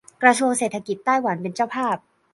[0.23, 1.97] กระทรวงเศรษฐกิจไต้หวันเป็นเจ้าภาพ